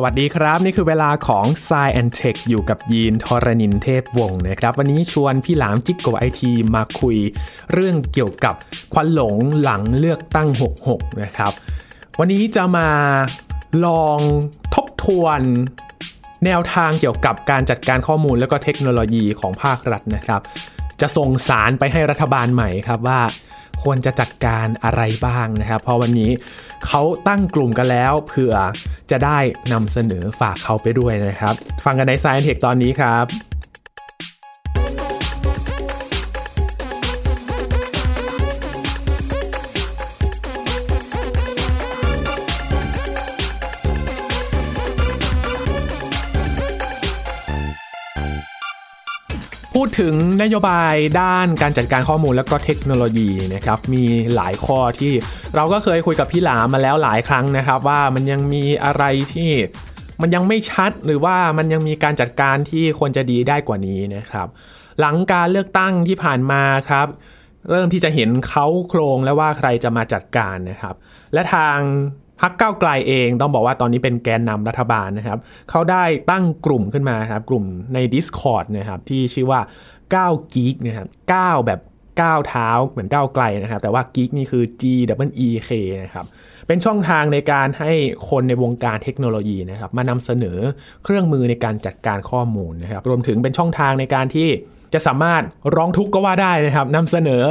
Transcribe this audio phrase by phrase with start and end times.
[0.00, 7.16] สวัสดีครับ นี่คือเวลาของ s ซแอนเทคอยู่กับยีนทรณินเทพวงศ์นะครับ วันนี้ชวนพี่หลามจิกโกไอทีมาคุย
[7.72, 8.54] เรื่องเกี่ยวกับ
[8.92, 10.48] ควันหลงหลังเลือกตั้ง
[10.84, 11.52] 66 นะครับ
[12.18, 12.88] วันนี้จะมา
[13.86, 14.18] ลอง
[14.74, 15.40] ทบทวน
[16.44, 20.40] แนวทางเกี่ยวกับการจัดการข้อมูลและก็เทคโนโลยีของภาครัฐนะครับ
[21.00, 23.20] จะส่งสารไปให้รัฐบาลใหม่ครับว่า
[23.82, 26.30] ควรจะจัดการอะไรบ้างนะครับ เพราะวันนี้
[26.86, 28.54] เขาตั้งกลุ่มกันแล้วเผื่อ
[29.10, 29.38] จะได้
[29.72, 31.54] นำเสนอฝากเขาไปด้วยนะครับ
[31.84, 33.47] ฟังกันใน Science Tech ตอนนี้ครับ
[49.82, 55.12] พูดถึงนโยบายด้านการจัดการข้อมูลและก็เทคโนโลยีนะครับมีหลายข้อที่
[55.56, 59.50] เราก็เคยคุยกับพี่หลามมาแล้วหลายครั้งนะครับ ว่ามันยังมีอะไรที่
[60.22, 64.48] มันยังไม่ชัดหรือว่ามันยังมีการจัดการที่ควรจะดีได้กว่านี้นะครับ
[65.00, 67.06] หลังการเลือกตั้งที่ผ่านมาครับ
[67.70, 70.94] เริ่มที่จะเห็นเขาโครงแล้วว่าใครจะมาจัดการนะครับ
[71.34, 71.78] และทาง
[72.40, 75.38] พักเก้าไกลเองต้องบอกว่าตอนนี้เป็นแกนนำรัฐบาลนะครับ
[75.70, 79.60] เขาได้ตั้งกลุ่มขึ้นมาครับกลุ่มใน Discord นะครับที่ชื่อว่า
[80.06, 81.80] 9 Geek นะครับ9แบบ
[82.20, 84.82] ก้าวเท้าเหมือนก้าวไกลนะครับ แต่ว่า Geek นี่คือ G
[85.28, 85.70] W E K
[86.04, 86.26] นะครับ
[86.66, 87.92] เป็นช่องทางในการให้
[88.28, 90.58] คนในวงการเทคโนโลยีนะครับ มานำเสนอ
[91.04, 94.48] เครื่องมือในการจัดการข้อมูลนะครับ รวมถึงเป็นช่องทางในการที่
[94.94, 95.42] จะสามารถ
[95.74, 97.42] ร้องทุกข์ก็ว่าได้นะครับนำเสนอ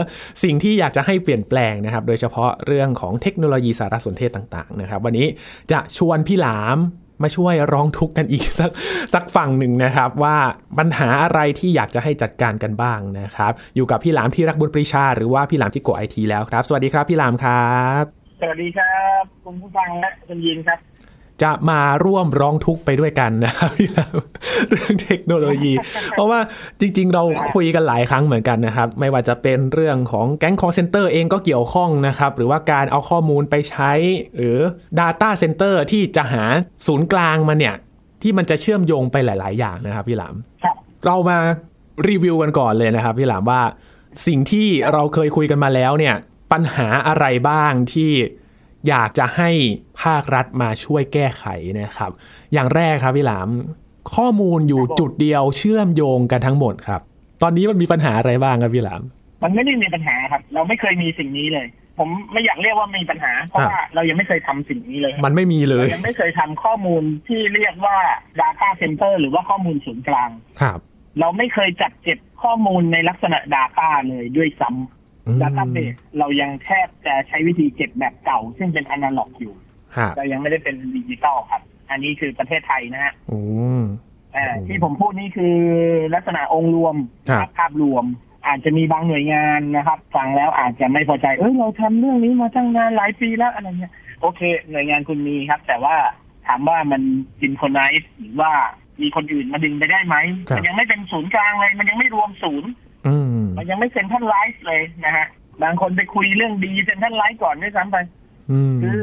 [0.43, 5.27] สิ่งที่อยากจะให้เปลี่ยนแปลงนะครับ โดยเฉพาะเรื่องของเทคโนโลยีสารสนเทศต่างๆนะครับ วันนี้
[5.71, 6.77] จะชวนพี่หลาม
[7.23, 8.69] มาช่วยร้องทุกข์กันอีกสัก
[9.13, 10.37] สักฝั่งหนึ่งนะครับ ว่า
[10.77, 18.03] ปัญหาอะไรที่อยากจะให้จัดการกันบ้างนะครับ อยู่กับพี่หลามที่รักบุญปรีชา หรือว่าพี่หลามที่โกไอทีแล้วครับ สวัสดีครับพี่หลามครับ
[18.41, 20.79] สวัสดีครับคุณผู้ฟังและคุณยินครับ
[21.43, 24.15] จะมาร่วมร้องทุกข์ไปด้วยกันนะครับพี่ลาม
[24.69, 25.73] เรื่องเทคโนโลยี
[26.11, 26.39] เพราะว่า
[26.79, 33.91] จริง ๆ เราคุยกันหลายครั้งเหมือนกันนะครับ ไม่ว่าจะเป็นเรื่องของแก๊งคอร์เซนเตอร์เองก็เกี่ยวข้องนะครับ หรือว่าการเอาข้อมูลไปใช้
[34.35, 34.57] หรือ
[34.99, 36.43] Data Center ที่จะหา
[36.87, 37.75] ศูนย์กลางมาเนี่ย
[38.21, 40.35] ที่มันจะเชื่อมโยงไปหลาย ๆ อย่างนะครับ พี่หลาม
[41.05, 41.37] เรามา
[42.07, 43.61] รีวิวกันก่อนเลยนะครับ พี่หลามว่า
[44.27, 46.15] สิ่งที่เราเคยคุยกันมาแล้วเนี่ย
[46.51, 48.11] ปัญหาอะไรบ้างที่
[48.87, 49.49] อยากจะให้
[50.01, 51.45] ภาครัฐมาช่วยแก้ไข
[51.79, 52.11] นะครับ
[52.53, 53.49] อย่างแรกครับพี่หลาม
[54.15, 57.01] ข้อมูลอยู่จุดเดียวเชื่อมโยงกันทั้งหมดครับ
[57.43, 59.01] ตอนนี้มันมีปัญหาอะไรบ้างครับพี่หลาม
[59.43, 61.67] มันไม่ได้มีปัญหาครับ เราไม่เคยมีสิ่งนี้เลย
[61.97, 67.97] ผมไม่อยากเรียกว่ามีปัญหา เพราะว่าเรายังไม่เคยทำสิ่งนี้เลยครับมันไม่มีเลยเรายังไม่เคยทำข้อมูลที่เรียกว่า
[68.41, 70.29] Data Center หรือว่าข้อมูลศูนย์กลาง
[70.61, 70.79] ครับ
[71.19, 74.69] เราไม่เคยจัดเก็บข้อมูลในลักษณะ Data เลยด้วยซ้
[75.27, 79.53] อืมำ Database เรายังแทบจะใช้วิธีเก็บแบบเก่า ซึ่งเป็นอนาล็อกอยู่
[79.95, 83.39] ครับเรายังไม่ได้เป็นดิจิตอลครับ อันนี้คือประเทศไทยนะฮะอื
[83.79, 83.81] ม
[84.35, 85.55] อ่าโอ้ที่ผมพูดนี่คือ
[86.15, 86.95] ลักษณะองค์รวม
[87.29, 88.05] ครับภาพรวม
[88.47, 95.95] อาจจะมีบางหน่วยงานนะครับฟังแล้วอาจจะไม่พอใจ เอ้ยเราทำเรื่องนี้มาตั้งนานหลายปีแล้วอะไรเงี้ยโอเค หน่วยงานคุณมีครับ แต่ว่า
[96.47, 97.01] ถามว่ามัน
[97.39, 98.51] synchronize หรือว่า
[99.01, 100.15] มีคนอื่นมาดึงไปได้ไหม
[100.49, 102.86] ครับมันยังไม่เป็นศูนย์กลางเลย มันยังไม่รวมศูนย์อื
[103.41, 105.27] มมันยังไม่ centralize เลยนะฮะ
[105.63, 107.97] บางคนไปคุยเรื่อง decentralize ก่อนด้วยซ้ำไป
[108.51, 108.99] อืมคือ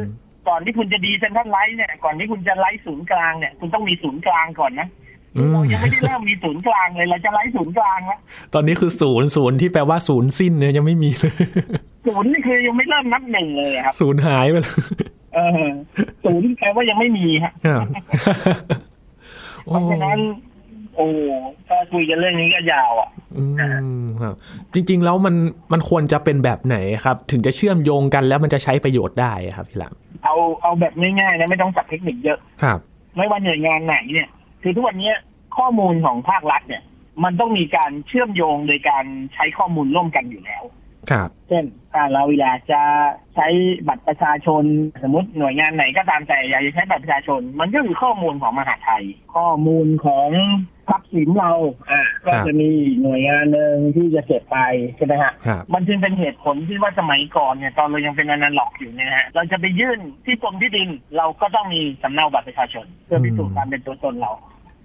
[0.48, 4.88] ก่อนที่คุณจะ decentralize เนี่ยก่อนที่คุณจะไร้ศูนย์กลางเนี่ยคุณต้องมีศูนย์กลางก่อนนะ
[5.36, 8.20] อืมเรายังไม่ได้เริ่มมีศูนย์กลางเลยเราจะไลซ์ศูนย์กลางแล้ว
[8.54, 11.34] ตอนนี้คือศูนย์ศูนย์ที่แปลว่าศูนย์สิ้นเนี่ยยังไม่มีเลย
[12.06, 14.74] ศูนย์นี่คือยังไม่เริ่มนับหนึ่งเลยครับศูนย์หายไปเลย
[15.34, 15.68] เออ
[16.24, 17.86] ศูนย์แปลว่ายังไม่มีฮะครับ
[19.64, 20.18] เพราะฉะนั้น
[20.96, 21.08] โอ้
[21.68, 23.44] ถ้าคุยกันเรื่องนี้ก็ยาวอะอื
[24.04, 24.34] มครับ
[24.74, 25.34] จริง ๆ แล้วมัน
[25.72, 29.94] มันควรจะเป็นแบบไหนครับ ถึงจะเชื่อมโยงกันแล้วมันจะใช้ประโยชน์ได้ครับพี่หลาม
[30.24, 32.78] เอาเอาแบบง่ายๆนะไม่ต้องจับเทคนิคเยอะครับ
[33.16, 34.28] ไม่ว่าหน่วยงานไหนเนี่ย
[34.62, 35.12] คือทุกวันนี้
[35.56, 36.82] ข้อมูลของภาครัฐเนี่ย
[37.24, 39.04] มันต้องมีการเชื่อมโยงโดยการ
[39.34, 40.64] ใช้ข้อมูลร่วมกันอยู่แล้ว
[41.10, 42.82] ครับเช่นถ้าเราอยากจะ
[43.34, 43.46] ใช้
[43.88, 44.64] บัตรประชาชน
[45.02, 49.04] สมมติหน่วยงานไหนก็ตามแต่อยากจะใช้บัตรประชาชน มันก็คือข้อมูลของมหาดไทย
[49.36, 50.28] ข้อมูลของ
[50.88, 51.52] ทรัพย์สินเรา
[51.90, 52.70] อ่าก็จะมี
[53.02, 54.58] หน่วยงานหนึ่งที่จะเก็บไป
[54.96, 64.32] ใช่ไหมฮะครับมันจึงเป็นเหตุผลที่ว่าสมัยก่อนเนี่ยตอนเรายังเป็นอนาล็อกอยู่เนี่ยนะฮะเราจะไปยื่นที่กรมที่ดินเราก็ต้องมีสำเนาบัตรประชาชน เพื่อพิสูจน์ความเป็นตัวตนเรา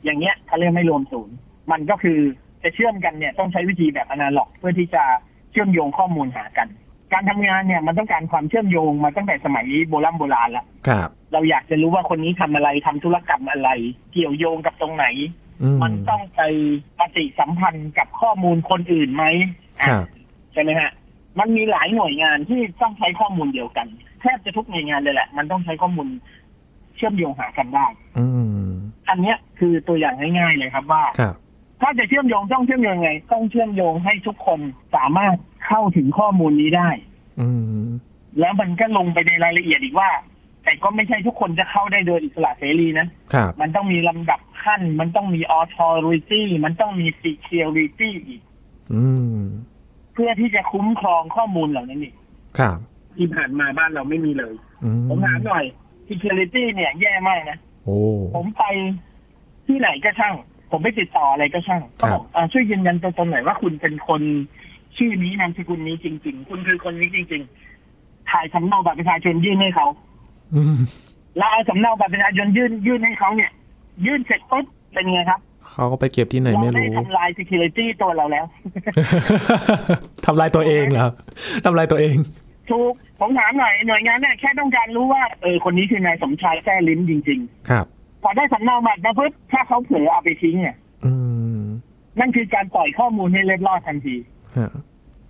[0.03, 1.35] อย่างเงี้ยเขาเรียกไม่รวมศูนย์
[1.71, 2.19] มันก็คือ
[2.63, 5.03] จะเชื่อมกันเนี่ยต้องใช้วิธีแบบอนาล็อก เพื่อที่จะ
[5.51, 6.67] เชื่อมโยงข้อมูลหากัน
[7.13, 13.69] การทำงานเนี่ยมันต้องการความเชื่อมโยงมาตั้งแต่สมัยโบราณโบราณแล้วครับเราอยากจะรู้ว่าคนนี้ทำอะไรทำธุรกรรมอะไร
[14.13, 15.05] เกี่ยวโยงกับตรงไหน
[15.48, 16.41] อื มมันต้องไป
[16.99, 19.25] ปฏิสัมพันธ์กับข้อมูลคนอื่นไหม
[19.81, 20.05] อะครับ
[20.53, 20.91] ใช่ไหมฮะ
[21.39, 23.87] มันมีหลายหน่วยงานที่ต้องใช้ข้อมูลเดียวกัน
[24.21, 26.07] แทบจะทุกหน่วยงานเลยแหละ มันต้องใช้ข้อมูล
[26.95, 27.85] เชื่อมโยงหากันได้
[28.19, 28.25] อื
[28.61, 28.69] ม
[29.09, 31.35] อันเนี้ยคือตัวอย่างง่ายๆเลยครับว่าครับ
[31.81, 34.59] ถ้าจะเชื่อมโยงต้องเชื่อมโยงไง ต้องเชื่อมโยงให้ทุกคน
[34.95, 35.35] สามารถ
[35.67, 36.89] เข้าถึงข้อมูลนี้ได้
[37.41, 37.49] อื
[37.81, 37.85] ม
[38.39, 40.09] แล้วมันก็ลงไปในรายละเอียดอีกว่า
[40.63, 48.41] แต่ก็ไม่ใช่ทุกคนจะเข้าได้โดยอิสระเสรีนะครับมันต้องมีลำดับขั้น มันต้องมี authority มันต้องมี security อีก
[48.93, 49.05] อื
[49.37, 49.39] ม
[50.13, 52.15] เพื่อที่จะคุ้มครองข้อมูลเหล่านั้นอีก
[52.59, 52.77] ครับ
[53.15, 54.53] ที่ผ่านมาบ้านเราไม่มีเลย
[54.83, 55.65] อืมผมถามหน่อย
[56.09, 57.99] security เนี่ย แย่มากนะโอ้
[58.35, 58.63] ผมไป
[59.67, 60.35] ที่ไหนก็ช่าง
[60.71, 64.21] ผมไปติดต่ออะไรก็ช่างครัก็บบอกอ่าช่วยยืนยันตัวตนหน่อยว่าคุณเป็นคน
[64.97, 67.43] ชื่อนี้นามสกุลนี้จริง ๆ คุณคือคนนี้จริง
[67.85, 70.08] ๆ ถ่ายสำเนาบัตรประชาชนยื่นให้เขาอืม
[71.37, 73.51] แล้วเอาสำเนาบัตรประชาชนยื่นยื่นให้เขาเนี่ย
[74.05, 75.39] ยื่นเสร็จปุ๊บเป็นไงครับ
[75.71, 78.45] เขาก็ไปเก็บที่ไหนเราไม่ได้รู้ทำลาย security ตัวเราแล้ว
[80.25, 81.13] ทำลายตัวเองเหรอครับ
[81.65, 82.15] ทำลายตัวเอง
[82.69, 91.11] ถูกผมถามหน่อยหน่วยงานเนี่ยแค่ต้องการรู้ว่าเออคนนี้คือนายสมชายแท้ลิ้นจริงครับๆพอได้สำเนาบัตรมาปุ๊บถ้าเขาเผลอเอาไปทิ้งเนี่ยอื
[91.59, 91.61] ม
[92.19, 94.15] นั่นคือการปล่อยข้อมูลให้เล็ดลอดทันที
[94.57, 94.71] ฮะ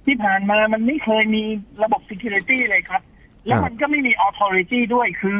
[0.05, 1.43] ที่ผ่านมามันไม่เคยมี
[1.83, 3.01] ระบบ security เลยครับ
[3.49, 5.39] แล้วครับมันก็ไม่มี authority ด้วยคือ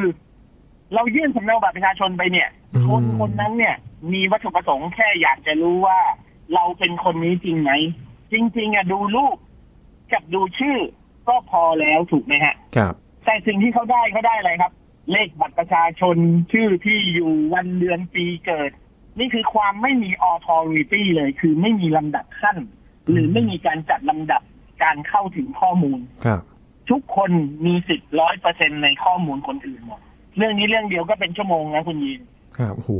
[0.94, 3.76] เรายื่นสำเนาบัตรประชาชนไปเนี่ยอืมคนคนนั้นเนี่ย
[4.12, 5.98] มีวัตถุประสงค์แค่อยากจะรู้ว่า
[6.54, 7.70] เราเป็นคนนี้จริงไหม
[8.32, 9.36] จริง ๆอะดูรูป
[10.12, 10.78] กับดูชื่อ
[11.28, 14.72] ก็พอแล้วถูกไหมฮะ ครับแต่สิ่งที่เขาได้เขาได้อะไรครับ
[15.12, 16.16] เลขบัตรประชาชน
[16.52, 18.70] ชื่อที่อยู่วันเดือนปีเกิด
[19.18, 22.56] นี่คือความไม่มี authority เลย คือไม่มีลำดับขั้น
[23.10, 24.42] หรือไม่มีการจัดลำดับ
[24.82, 26.40] การเข้าถึงข้อมูลครับ
[26.90, 27.30] ทุกคน
[27.66, 30.00] มีสิทธิ์ร้อยเปอร์เซ็นในข้อมูลคนอื่นหมด
[30.36, 32.20] เรื่องนี้เรื่องเดียวก็เป็นชั่วโมงนะคุณยิน
[32.58, 32.90] ครับโห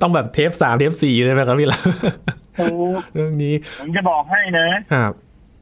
[0.00, 1.80] ต้องแบบเทปสามเทปสี่เลยไหมครับพี่ละ
[2.58, 5.12] ถูกเรื่องนี้ ผมจะบอกให้นะครับ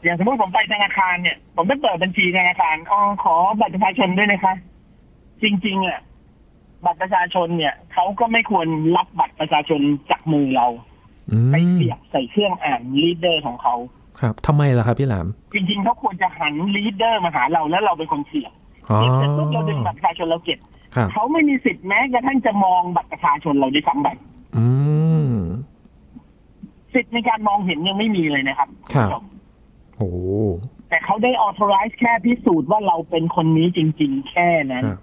[0.05, 4.55] อย่างสมมติผมไปธนาคารเนี่ย ผมไปเปิดบัญชีธนาคารอ๋อขอบัตรประชาชนด้วยนะคะ
[5.43, 6.01] จริง ๆ อะ
[6.85, 8.67] บัตรประชาชนเนี่ยเขาก็ไม่ควร
[8.97, 9.81] รับบัตรประชาชน
[10.11, 10.67] จากมือเรา
[11.33, 13.75] อืมไปเสียบใส่เครื่องอ่าน reader ของเขา
[14.21, 18.53] ครับทำไมล่ะครับพี่หลาม จริงๆเขาควรจะหัน reader มาหาเราแล้วเราเป็นคนเสียบ
[18.91, 20.59] อ๋อเสียบเสร็จปุ๊บเราดึงบัตรประชาชนเราเก็บ
[20.97, 24.09] ครับเขาไม่มีสิทธิ์แม้กระทั่งจะมองบัตรประชาชนเราด้วยซ้ำไป
[24.57, 24.67] อื
[25.29, 25.33] ม
[26.95, 29.09] สิทธิ์ในการมองเห็นยังไม่มีเลยนะครับครับ
[29.97, 30.11] โอ้
[30.89, 35.01] แต่เขาได้ authorize แค่พิสูจน์ว่าเราเป็นคนนี้จริง ๆ แค่นั้นครับ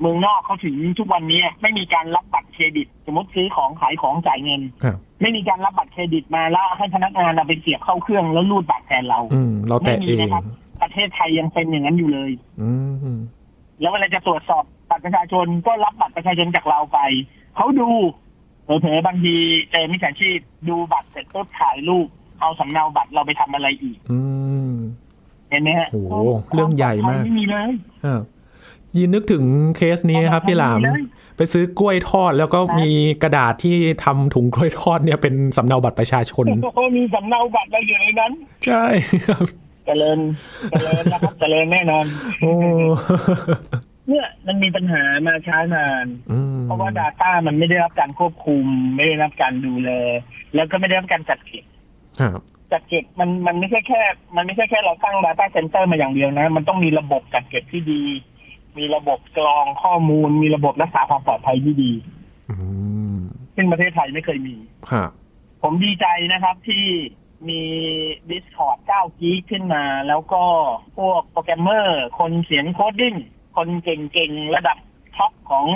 [0.00, 10.44] เมืองนอกเขาถึงทุกวันนี้ไม่มีการรับบัตรเครดิต สมมติซื้อของขายของจ่ายเงินครับไม่มีการรับบัตรเครดิตมาแล้วให้พนักงานเอาไปเสียบเข้าเครื่องแล้วรูดบัตรแทนเราอืมเราแตะไม่มีเองนะครับ
[10.82, 12.30] ประเทศไทยยังเป็นอย่างนั้นอยู่เลย
[12.62, 12.70] อื
[13.16, 13.18] ม
[13.80, 16.98] แล้วเวลาจะตรวจสอบบัตรประชาชนก็รับบัตรประชาชนจากเราไป
[17.56, 17.88] เขาดู
[18.64, 19.34] เผลอๆบางที
[19.70, 20.38] เจอมิจฉาชีพ
[20.68, 22.06] ดูบัตรเสร็จปุ๊บถ่ายรูป
[22.40, 24.20] เอาสำเนาบัตรเราไปทำอะไรอีก อื
[24.70, 24.72] ม
[25.50, 26.14] เห็นไหมฮะโอ้โห
[26.54, 27.70] เรื่องใหญ่มากไม่มีเลย
[28.04, 28.22] ครับ
[28.96, 29.44] ยินนึกถึง
[29.76, 31.04] เคสนี้ครับพี่หลามไม่มีเลย
[31.36, 32.90] ไปซื้อกล้วยทอดแล้วก็มี
[33.22, 38.32] กระดาษที่ทำถุงกล้วยทอดเนี่ยเป็นสำเนาบัตรประชาชนโอ้โหมีสำเนาบัตรเราอยู่ในนั้น
[38.66, 38.84] ใช่
[39.26, 39.46] ครับ
[39.86, 40.18] เจริญ
[40.70, 42.04] เจริญนะครับเจริญแน่นอน
[42.40, 42.52] โอ้
[44.08, 48.64] เนี่ยมันมีปัญหามาช้านานอืมเพราะว่า Data มันไม่ได้รับการควบคุม
[48.96, 49.90] ไม่ได้รับการดูแล
[50.54, 51.64] แล้วก็ไม่ได้รับการจัดเก็บ
[52.20, 52.40] ครับ
[52.72, 54.00] จัดเก็บมันมันไม่ใช่แค่
[54.36, 58.02] มันไม่ใช่แค่เราตั้ง Data Center มาอย่างเดียวนะ มันต้องมีระบบจัดเก็บที่ดี
[58.78, 61.92] มีระบบกรองข้อมูล มีระบบรักษาความปลอดภัยที่ดี
[62.50, 62.56] อื
[63.14, 63.16] ม
[63.56, 64.56] ซึ่งประเทศไทยไม่เคยมี
[64.90, 65.10] ครับ
[65.62, 66.84] ผมดีใจนะครับที่
[67.48, 67.62] มี
[68.30, 70.42] Discord ก้าว Geek ขึ้นมา แล้วก็
[70.96, 73.14] พวกโปรแกรมเมอร์ คนเขียน coding
[73.56, 74.78] คนเก่งๆ ระดับ
[75.16, 75.66] top ของ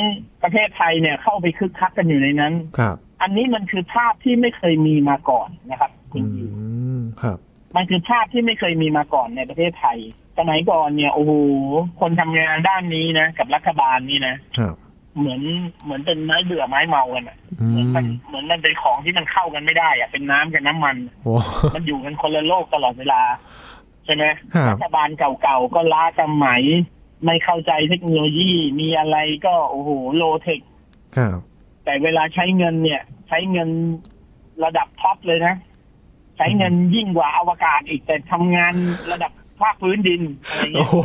[0.42, 6.50] ประเทศไทยเนี่ยเข้าไปคึกคักกันอยู่ในนั้น ครับ อันนี้มันคือภาพที่ไม่เคยมีมาก่อนนะครับ คุอืณยิว
[6.98, 7.38] มครับ
[7.76, 9.98] มันคือภาพที่ไม่เคยมีมาก่อนในประเทศไทย
[10.40, 11.32] สมัยก่อนเนี่ยโอ้โห
[12.00, 14.74] คนทำงานด้านนี้นะกับรัฐบาลนี่นะครับ
[15.18, 15.40] เหมือน
[15.84, 21.34] เหมือนเป็นไม้เบื่อไม้เมากันอะอืเหมือนมันมเหมือนมันเป็นของที่มันเข้ากันไม่ได้อะเป็นน้ำกับน้ำมันโอ้
[21.74, 23.22] มันอยู่กันคนละโลกตลอดเวลา
[24.04, 26.62] ใช่ไหมครับรัฐบาลเก่าๆก็ล้าสมัย
[27.24, 29.16] ไม่เข้าใจเทคโนโลยีมีอะไร
[29.46, 30.60] ก็โอ้โหโลเทค
[31.16, 31.38] ครับ
[31.84, 33.68] แต่เวลาใช้เงินเนี่ย ใช้เงิน
[34.64, 35.54] ระดับท็อปเลยนะ
[36.36, 38.74] ใช้เงินยิ่งกว่าอวกาศอีกแต่ทำงาน
[39.12, 39.32] ระดับ
[39.62, 40.96] ภาคพื้นดินอะไรโอ้เงี้ยโห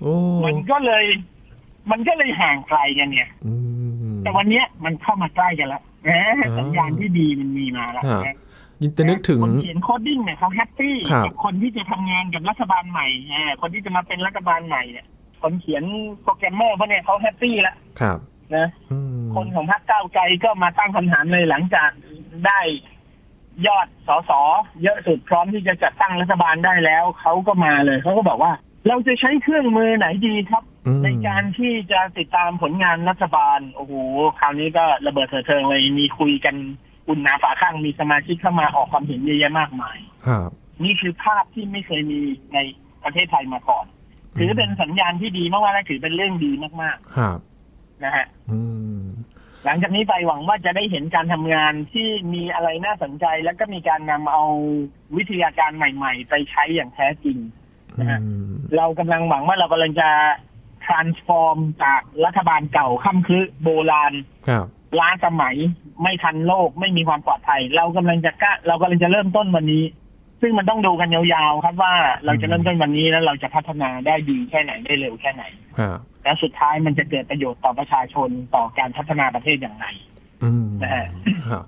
[0.00, 0.14] โอ้
[0.44, 1.04] มันก็เลย
[1.90, 3.54] มันก็เลยห่างไกลกันเนี่ยอื
[4.14, 8.36] มแต่วันเนี้ยมันเข้ามาใกล้กันแล้วแหมอ่าสัญญาณที่ดีมันมีมาแล้วครับนะ
[8.82, 15.06] ยินจะนึกถึงคนเขียน coding เนี่ยเขา happy ครับกับคนที่จะทำงานกับรัฐบาลใหม่แหมคนที่จะมาเป็นรัฐบาลใหม่เนี่ย
[15.42, 15.84] คนเขียน
[16.22, 18.18] โปรแกรมเมอร์พวกเนี่ยเขา happy แล้วครับ
[18.56, 21.90] นะอืมคนของพรรคก้าวไกลก็มาตั้งคำถามเลยหลังจาก
[22.46, 22.60] ได้
[23.66, 24.30] ยอดสส
[24.82, 28.52] เยอะสุดพร้อมที่จะจัดตั้งรัฐบาลได้แล้วเขาก็มาเลยเขาก็บอกว่า
[28.88, 33.92] เราจะใช้เครื่องมือไหนดีครับอืมในการที่จะติดตามผลงานรัฐบาลโอ้โห
[34.38, 36.54] คราวนี้ก็ระเบิดเถิดเทิงเลยมีคุยกัน
[37.08, 40.50] อุ่นหนาฝาข้างมีสมาชิกเข้ามาออกความเห็นเยอะแยะมากมายครับ
[40.84, 42.20] นี่คือภาพที่ไม่เคยมี
[42.54, 42.58] ใน
[43.04, 43.86] ประเทศไทยมาก่อน
[44.38, 48.60] ถือเป็นสัญญาณที่ดีมากๆและถือเป็นเรื่องดีมากครับๆนะฮะอื
[48.98, 49.07] ม
[49.64, 54.44] หลังจากนี้ไปหวังว่าจะได้เห็นการทำงานที่มีอะไรน่าสนใจ แล้วก็มีการนำเอา
[55.16, 57.38] วิทยาการใหม่ ๆ ไปใช้อย่างแท้จริง
[57.98, 60.08] อืนะฮะมเรากำลังหวังว่าเรากำลังจะ
[60.86, 64.12] transform จากรัฐบาลเก่าค่ำคือโบราณ
[64.48, 64.66] ครับ
[64.98, 65.56] ล้าสมัย
[66.02, 69.84] ไม่ทันโลกไม่มีความปลอดภัย เรากำลังจะกล้าเรากำลังจะเริ่มต้นวันนี้
[70.40, 75.44] ซึ่งมันต้องดูกันยาวๆครับว่าเราจะเริ่มต้นวันนี้แล้วเราจะพัฒนาได้ดีแค่ไหนได้เร็วแค่ไหน
[75.78, 79.86] ครับ แล้วสุดท้ายมันจะเกิดประโยชน์ต่อประชาชนต่อการพัฒนาประเทศอย่างไร
[80.44, 81.06] อืมนะฮะ
[81.48, 81.64] ครับ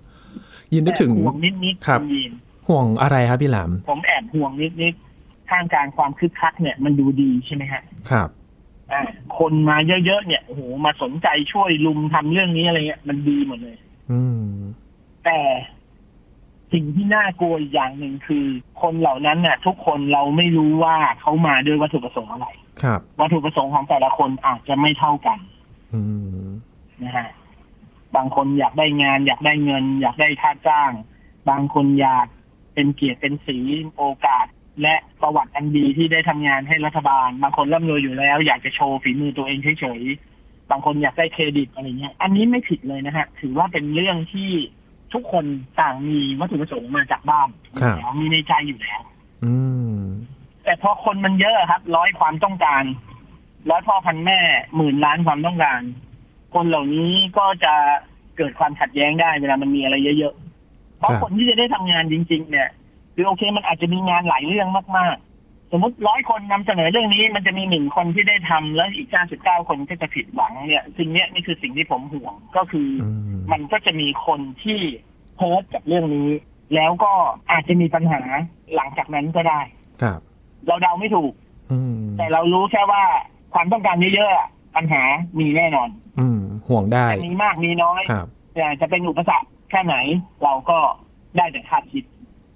[0.72, 2.32] ยินนึกถึงแต่ห่วงนิดๆครับณยีน
[2.68, 4.50] ห่วงอะไรครับพี่หลาม ผมแอบห่วง
[4.82, 8.28] นิดๆท่ามกลางความคึกคักเนี่ยมันดูดีใช่ไหมฮะครับ
[8.92, 9.02] อ่า
[9.38, 13.76] คนมาเยอะๆเนี่ยโอ้โหมาสนใจช่วยลุมทำเรื่องนี้อะไรเงี้ยมันดีหมดเลย
[14.12, 14.46] อืม
[15.24, 15.38] แต่
[16.72, 18.44] สิ่งที่น่ากลัวอีกอย่างหนึ่งคือ
[18.82, 22.69] คนเหล่านั้นน่ะทุกคนเราไม่รู้ว่าเขามาด้วยวัตถุประสงค์อะไรครับ
[23.20, 25.38] วัตถุประสงค์ของแต่ละคนอาจจะไม่เท่ากัน
[25.92, 26.00] อื
[26.44, 26.48] ม
[27.02, 27.28] นะฮะ
[28.16, 30.92] บางคนอยากได้งาน อยากได้เงิน อยากได้ค่าจ้าง
[31.50, 32.26] บางคนอยาก
[32.74, 33.58] เป็นเกียรติเป็นสี
[33.96, 34.46] โอกาส
[34.82, 44.50] และประวัติอันดีที่ได้ทำงานให้รัฐบาล บางคนร่ำรวยอยู่แล้ว อยากจะโชว์ฝีมือตัวเองเฉยๆบางคนอยากได้เครดิตอะไรเงี้ย อันนี้ไม่ผิดเลยนะฮะ ถือว่าเป็นเรื่องที่
[45.14, 45.44] ทุกคน
[45.80, 49.00] ต่างมีวัตถุประสงค์มาจากบ้านอยู่แล้วมีในใจอยู่แล้ว
[49.44, 49.69] อืมแต่
[50.82, 52.84] พอคนมันเยอะครับร้อยความต้องการ
[53.70, 54.38] ร้อยพ่อพันแม่
[54.76, 55.80] หมื่นล้านความต้องการ
[56.54, 57.74] คนเหล่านี้ก็จะ
[58.36, 62.68] เกิดความขัดแย้งได้เวลามันมีอะไรเยอะๆเพราะครับคนที่จะได้ทำงานจริง ๆ เนี่ย
[63.14, 69.08] คือโอเคมันอาจจะมีงานหลายเรื่องมากๆ สมมติร้อยคนนำเสนอเรื่องนี้ มันจะมีหนึ่งคนที่ได้ทำแล้วอีก
[69.38, 73.10] 99คนก็จะผิดหวังเนี่ยสิ่งเนี้ยนี่คือสิ่งที่ผมห่วงก็คือออื
[73.40, 74.80] มมันก็จะมีคนที่
[75.36, 76.28] โพสต์กับเรื่องนี้
[76.74, 77.12] แล้วก็
[77.50, 78.20] อาจจะมีปัญหา
[78.74, 79.60] หลังจากนั้นก็ได้
[80.02, 80.20] ครับ
[80.66, 81.32] เราเดาไม่ถูก
[81.72, 83.02] อืมแต่เรารู้แค่ว่า
[83.54, 85.02] ความต้องการเยอะๆอะปัญหา
[85.40, 85.88] มีแน่นอน
[86.20, 89.96] อืม ห่วงได้จะมีมากมีน้อยครับแต่จะเป็นอุปสรรคแค่ไหน
[90.42, 90.78] เราก็
[91.36, 92.04] ได้แต่คาดคิด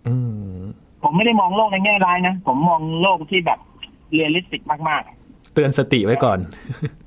[0.08, 0.16] อื
[0.56, 0.60] ม
[1.02, 3.58] ผมไม่ได้มองโลกในแง่ร้ายนะ ผมมองโลกที่แบบ
[4.12, 5.02] realistic มาก
[5.54, 7.03] เตือนสติไว้ก่อนๆ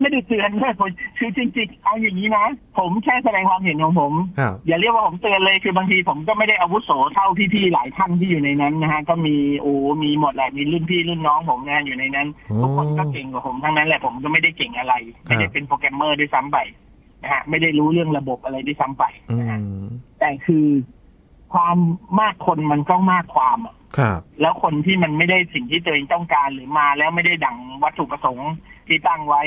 [0.00, 2.46] ไม่ได้เตือนด้วยผมคือจริงๆเอาอย่างนี้นะ
[2.78, 16.58] ผมแค่แสดงความเห็นของผม ครับ อย่าเรียกว่าผมเตือนเลยคือบางทีผมก็ไม่ได้อาวุโสเท่าพี่ๆหลายท่านที่อยู่ในนั้นนะฮะก็มีโอ้มีหมดแหละมีรุ่นพี่รุ่นน้องผมนะอยู่ในนั้นโอ้ทุกคนก็เก่งกว่าผมทั้งนั้นแหละผมก็ไม่ได้เก่งอะไรไม่ได้เป็นโปรแกรมเมอร์ด้วยซ้ำไป
[17.22, 19.88] นะฮะไม่ได้รู้เรื่องระบบอะไรด้วยซ้ำไปอืนะฮะม
[20.20, 20.66] แต่คือ
[21.52, 21.76] ความ
[22.20, 28.50] มากคนมันก็มากความอะ ครับ แล้วคนที่มันไม่ได้สิ่งที่ตัวเองต้องการหรือมาแล้วไม่ได้ดังวัตถุประสงค์
[28.86, 29.42] ที่ตั้งไว้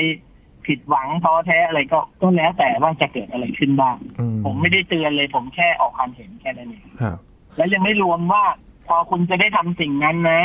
[0.66, 7.18] ผิดหวังท้อแท้อะไรก็ก็แล้วแต่ว่าจะเกิดอะไรขึ้นบ้างอืมผมไม่ได้เตือนเลย ผมแค่ออกความเห็นแค่นั้นเองครับ
[7.56, 8.44] แล้วยังไม่รวมว่า
[8.86, 10.42] พอคุณจะได้ทำสิ่งนั้นนะ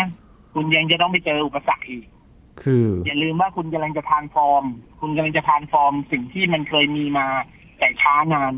[0.53, 2.05] คุณยังจะต้องไปเจออุปสรรคอีก
[2.63, 4.65] คืออย่าลืมว่าคุณกำลังจะทานฟอร์ม
[5.01, 7.27] คุณกำลังจะทานฟอร์ม สิ่งที่มันเคยมีมา
[7.79, 8.53] แต่ช้านาน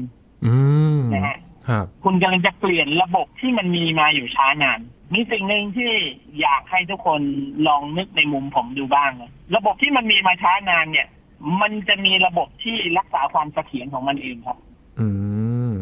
[0.45, 0.55] อื
[0.97, 1.37] มนะฮะ
[1.69, 4.79] ครับคุณกำลังจะเปลี่ยนระบบที่มันมีมาอยู่ช้านาน
[5.13, 5.91] มีสิ่งหนึ่งที่
[6.41, 7.21] อยากให้ทุกคน
[7.67, 11.07] ลองนึกในมุมผมดูบ้างนะระบบที่มันมีมาช้านานเนี่ย
[11.61, 14.57] มันจะมีระบบที่รักษาความเสถียรของมันเองครับ
[14.99, 15.07] อื
[15.71, 15.73] ม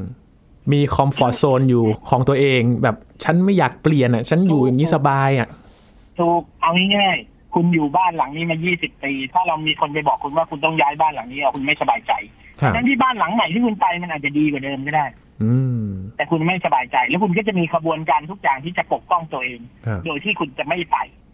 [0.72, 5.48] มีคอมฟอร์ z โซนอยู่ของตัวเองแบบฉันไม่อยากเปลี่ยนอะ ฉันอยู่อย่างนี้สบายอะ
[6.20, 12.14] ถูกเอาง่ายๆคุณอยู่บ้านหลังนี้มา 20 ปี ถ้าเรามีคนไปบอกคุณว่าคุณต้องย้ายบ้านหลังนี้อะคุณไม่สบายใจ
[12.62, 15.06] ครับทั้งที่บ้านหลังใหม่ที่คุณไปมันอาจจะดีกว่าเดิมก็ได้
[15.44, 15.84] อืม
[16.16, 21.27] แต่คุณไม่สบายใจ แล้วคุณก็จะมีขบวนการทุกอย่างที่จะปกป้องตัวเองครับโดยที่คุณจะไม่ไปอืม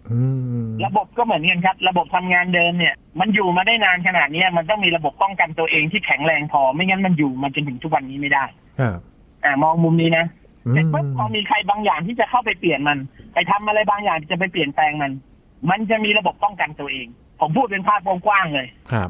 [0.86, 8.46] ระบบก็เหมือนกันครับ ระบบทำงานเดิมเนี่ย มันอยู่มาได้นานขนาดเนี้ยมันต้องมีระบบป้องกันตัวเองที่แข็งแรงพอ ไม่งั้นมันอยู่มาจนถึงทุกวันนี้ไม่ได้
[8.80, 9.00] ครับ
[9.44, 10.26] อ่ามองมุมนี้นะ
[10.66, 12.98] อืเสร็จมปุ๊บพอมีใครบางอย่างที่จะเข้าไปเปลี่ยนมัน
[13.34, 15.12] ไปทำอะไรบางอย่างที่จะไปเปลี่ยนแปลงมัน
[15.70, 17.08] มันจะมีระบบป้องกันตัวเอง
[17.40, 19.10] ผมพูดเป็นภาพกว้างๆเลยครับ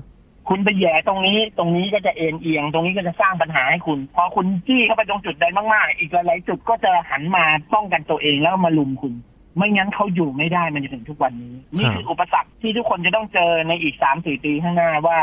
[0.50, 9.14] คุณไปแหย่ตรงนี้ ตรงนี้ก็จะเอ็นเอียง ตรงนี้ก็จะสร้างปัญหาให้คุณ พอคุณจี้เข้าไปตรงจุดใดมากๆ อีกหลายๆจุดก็จะหันมาป้องกันตัวเองแล้วมาลุมคุณ
[9.58, 15.20] ไม่งั้นเขาอยู่ไม่ได้มันจะถึงทุกวันนี้ นี่คืออุปสรรคที่ทุกคนจะต้องเจอในอีกสามสี่ปีข้างหน้าว่า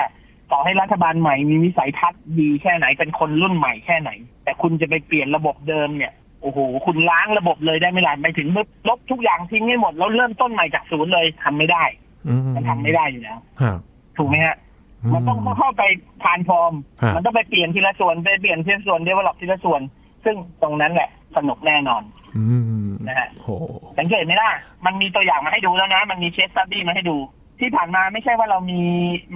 [0.52, 4.10] ต่อให้รัฐบาลใหม่มีวิสัยทัศน์ดีแค่ไหนเป็นคนรุ่นใหม่แค่ไหน
[4.44, 11.84] แต่คุณจะไปเปลี่ยนระบบเดิมเนี่ยโอ้โหคุณล้างระบบเลยได้ไหมล่ะไปถึงปุ๊บลบทุกอย่างทิ้งให้หมดแล้วเริ่มต้นใหม่จากศูนย์เลยทำไม่ได้
[12.28, 13.78] อืมมันทำไม่ได้อยู่แล้วครับ
[14.18, 14.56] ถูกไหมฮะ
[15.14, 15.82] มันต้องเข้าไป
[16.24, 19.80] transform ครับมันต้องไปเปลี่ยนทีละส่วนไปเปลี่ยนทีละส่วน develop ทีละส่วน
[20.24, 22.02] ซึ่งตรงนั้นแหละสนุกแน่นอน
[22.36, 22.44] อื
[22.88, 23.50] มนะฮะโห
[23.98, 24.50] สังเกตไหมล่ะ
[24.86, 27.18] มันมีตัวอย่างมาให้ดูแล้วนะ มันมี case study มาให้ดู
[27.60, 28.80] ที่ผ่านมาไม่ใช่ว่าเรามี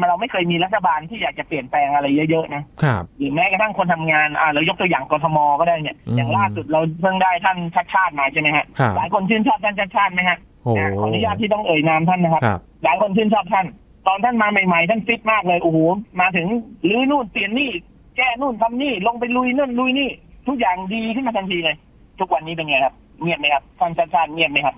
[0.09, 13.67] เราไม่เคยมีรัฐบาลที่อยากจะเปลี่ยนแปลงอะไรเยอะๆนะครับหรือแม้กระทั่งคนทำงานอ่าเรายกตัวอย่างกทมก็ได้เนี่ยอืมอย่างล่าสุดเราเพิ่งได้ท่านชัชชาติมาใช่ไหมฮะครับหลายคนชื่นชอบท่านชัชชาติไหมฮะโอ้นะขออนุญาตที่ต้องเอ่ยนามท่านนะครับครับหลายคนชื่นชอบท่าน
[14.07, 15.79] ตอนท่านมาใหม่ๆ ท่านฟิตมากเลยโอ้โห
[16.21, 16.47] มาถึง
[16.88, 17.71] รื้อนู่นเปลี่ยนนี่
[18.17, 20.11] แก้นู่นทำนี่ลงไปลุยนู่นลุยนี่
[20.47, 21.77] ทุกอย่างดีขึ้นมาทันทีเลย
[22.19, 24.77] ทุกวันนี้เป็นไงครับเงียบไหมครับท่านชาติชาติเงียบไหมครับ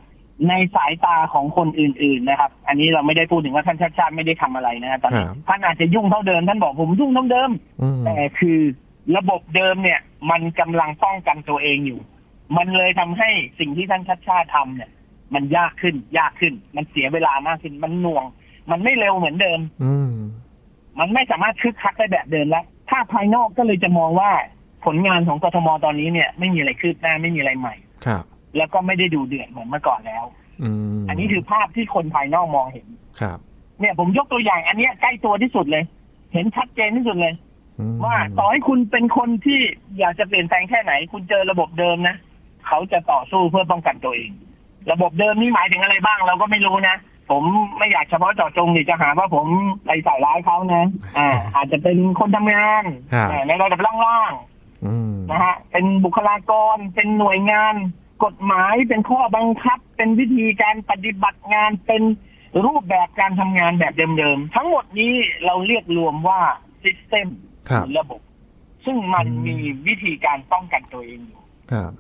[0.49, 7.51] ในสายตาของคนอื่น ๆนะครับ อันนี้เราไม่ได้พูดถึงว่าท่านชาติชาติไม่ได้ทำอะไรนะฮะตอนนี้ครับท่านอาจจะยุ่งเท่าเดิมท่านบอกผมยุ่งเท่าเดิม
[7.83, 8.59] อืมแต่คือ
[9.17, 12.01] ระบบเดิมเนี่ย มันกำลังป้องกันตัวเองอยู่
[12.57, 13.31] มันเลยทำให้
[13.61, 14.91] สิ่งที่ท่านชัดชาติทำเนี่ย
[15.35, 18.25] มันยากขึ้น ยากขึ้น มันเสียเวลามากขึ้น มันหน่วง
[18.71, 20.15] มันไม่เร็วเหมือนเดิม อืม
[20.99, 24.31] มันไม่สามารถคึกคักได้แบบเดิมแล้ว ถ้าภายนอกก็เลยจะมองว่า
[24.87, 27.75] ผลงานของกทมตอนนี้เนี่ย ไม่มีอะไรคืบหน้าไม่มีอะไรใหม่
[28.07, 28.25] ครับ
[28.57, 30.25] แล้วก็ไม่ได้ดูเดือดเหมือนเมื่อก่อนแล้ว
[30.62, 32.87] อืมอันนี้คือภาพที่คนภายนอกมองเห็น
[33.21, 33.38] ครับ
[33.81, 35.85] เนี่ยผมยกตัวอย่าง อันเนี้ยใกล้ตัวที่สุดเลย
[36.33, 37.35] เห็นชัดเจนที่สุดเลย
[37.78, 39.61] อืมว่าต่อให้คุณเป็นคนที่
[39.99, 42.16] อยากจะเปลี่ยนแปลงแค่ไหน คุณเจอระบบเดิมนะ
[42.66, 44.31] เขาจะต่อสู้เพื่อป้องกันตัวเอง
[44.93, 46.97] ระบบเดิมนี่หมายถึงอะไรบ้าง เราก็ไม่รู้นะ
[47.31, 47.43] ผม
[47.78, 49.47] ไม่อยากเฉพาะเจาะจงหรือจะหาว่าผม
[49.87, 50.85] ไปใส่ร้ายเขานะ
[51.19, 54.56] อ่าอาจจะเป็นคนทำงานครับอ่าในระดับล่างอืมๆ
[55.31, 57.75] นะฮะเป็นบุคลากรเป็นหน่วยงาน
[58.25, 62.02] กฎหมายเป็นข้อบังคับ เป็นวิธีการปฏิบัติงานเป็น
[62.64, 65.14] รูปแบบการทำงานแบบเดิมๆ ทั้งหมดนี้
[65.45, 66.40] เราเรียกรวมว่า
[66.85, 67.28] system
[67.69, 68.21] ครับหรือระบบ
[68.85, 69.57] ซึ่งมันอืมมี
[69.88, 71.40] วิธีการป้องกันตัวเองอยู่
[71.73, 71.93] ครับ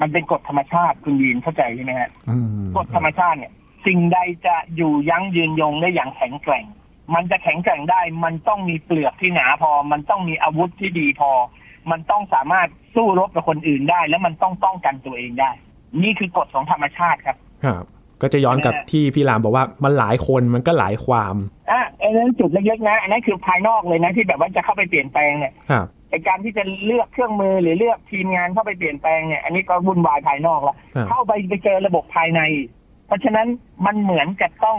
[0.00, 2.46] มันเป็นกฎธรรมชาติคุณยีนเข้าใจใช่ไหมฮะอืม
[2.76, 3.52] กฎธรรมชาติเนี่ย
[3.86, 6.66] สิ่งใดจะอยู่ยั้งยืนยงได้อย่างแข็งแกร่ง
[7.14, 11.30] มันจะแข็งแกร่งได้ มันต้องมีเปลือกที่หนาพอ มันต้องมีอาวุธที่ดีพอ
[11.90, 15.50] มันต้องสามารถสู้รบกับคนอื่นได้ แล้วมันต้องป้องกันตัวเองได้
[16.02, 17.84] นี่คือกฎของธรรมชาติครับครับ
[18.22, 21.34] ก็จะย้อนกับนะฮะที่พี่รามบอกว่ามันหลายคนมันก็หลายความ
[21.70, 32.40] อะอันนั้นจุดเล็กๆนะอันนั้นคือภายนอกเลยนะที่แบบว่าจะเข้าไปเปลี่ยนแปลงเนี่ยครับไอการที่จะเลือกเครื่องมือหรือเลือกทีมงานเข้าไปเปลี่ยนแปลงเนี่ยอันนี้ก็วุ่นวายภายนอกแล้วครับเข้าไปไปเจอระบบภายใน
[33.06, 33.46] เพราะฉะนั้น
[33.86, 34.78] มันเหมือนกับต้อง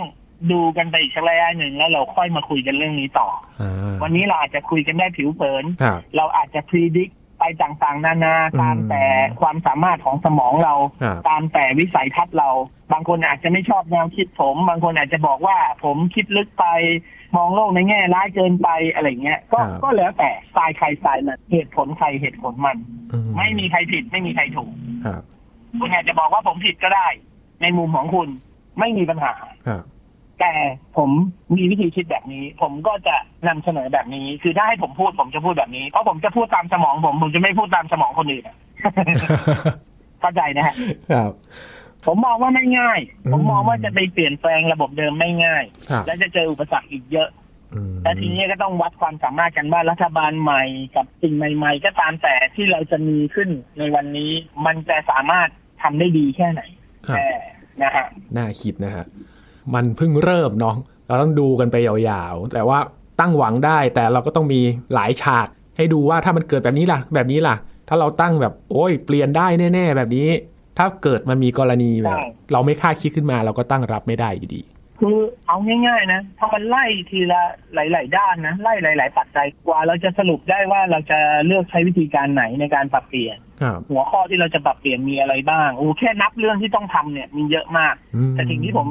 [0.51, 3.27] ดูกันไปอีกสักระยะหนึ่งแล้วเราค่อยมาคุยกันเรื่องนี้ต่อ
[3.62, 9.03] อ่าวันนี้เราอาจจะคุยกันได้ผิวเผินครับเราอาจจะพิจิตไปต่างๆ นานาอืมตามแต่
[9.41, 12.49] ความสามารถของสมองเราครับตามแต่วิสัยทัศน์เรา
[12.91, 16.65] บางคนอาจจะไม่ชอบแนวคิดผม บางคนอาจจะบอกว่าผมคิดลึกไป
[17.38, 22.77] มองโลกในแง่ร้ายเกินไปอะไรเงี้ย ก็ครับก็แล้วแต่สไตล์ใครสไตล์มันเหตุผลใครเหตุผลมัน
[23.13, 24.73] อืไม่มีใครผิดไม่มีใครถูก
[25.06, 25.21] ครับ
[25.79, 27.08] คุณอาจจะบอกว่าผมผิดก็ได้
[27.62, 28.27] ในมุมของคุณ
[28.79, 29.34] ไม่มีปัญหา
[29.67, 29.84] ครับ
[30.39, 30.54] แต่
[30.98, 31.10] ผม
[31.56, 33.15] มีวิธีคิดแบบนี้ ผมก็จะ
[33.48, 38.58] นำเสนอแบบนี้ คือถ้าให้ผมพูดผมจะพูดแบบนี้ เพราะผมจะพูดตามสมองผม ผมจะไม่พูดตามสมองคนอื่นอะ
[40.19, 40.76] เข้าใจนะฮะ
[41.12, 41.32] ครับ
[42.06, 47.30] ผมมองว่าไม่ง่ายอืมผมมองว่าจะไปเปลี่ยนแปลงระบบเดิมไม่ง่ายครับและจะเจออุปสรรคอีกเยอะ
[47.74, 50.63] อืมและทีนี้ก็ต้องวัดความสามารถกันว่ารัฐบาลใหม่
[50.96, 54.32] กับสิ่งใหม่ ๆ ก็ตามแต่ที่เราจะมีขึ้นในวันนี้
[54.65, 55.50] มันจะสามารถ
[55.82, 56.62] ทำได้ดีแค่ไหน
[57.08, 57.28] ครับแต่
[57.84, 59.06] นะฮะน่าคิดนะฮะ
[59.73, 60.76] มันเพิ่งเริ่มเนาะ
[61.08, 62.80] เราต้องดูกันไปยาวๆ แต่ว่า
[63.19, 64.62] ตั้งหวังได้แต่เราก็ต้องมี
[64.93, 65.47] หลายฉาก
[65.78, 67.56] ให้ดูว่าถ้ามันเกิดแบบนี้ล่ะ แบบนี้ล่ะ
[67.88, 70.30] ถ้าเราตั้งแบบโอ้ยเปลี่ยนได้แน่ๆ แบบนี้
[70.78, 74.62] ถ้าเกิดมันมีกรณีแบบใช่เราไม่คาดคิดขึ้นมาเราก็ตั้งรับไม่ได้อยู่ดี
[74.99, 77.41] คือเอาง่าย ๆ นะถ้ามันไล่ทีละ
[77.73, 88.88] หลาย ๆ ด้านนะไล่หลาย ๆ ปัจจัยกว่าเราจะสรุปได้ว่าเราจะเลือกใช้วิธีการไหนในการปรับเปลี่ยนครับหัวข้อที่เราจะปรับเปลี่ยนมีอะไรบ้างโอ้แค่นับเรื่องที่ต้องทำเนี่ยมีเยอะมากอืมแต่สิ่งที่ผม